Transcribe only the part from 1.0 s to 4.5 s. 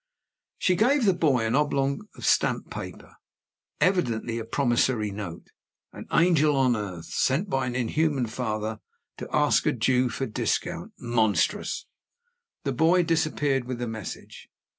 the boy an oblong slip of stamped paper. Evidently a